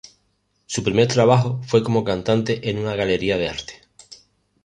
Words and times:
Su 0.65 0.81
primer 0.83 1.09
trabajo 1.09 1.61
fue 1.67 1.83
como 1.83 2.03
cantante 2.03 2.71
en 2.71 2.79
una 2.79 2.95
galería 2.95 3.37
de 3.37 3.49
arte. 3.49 3.83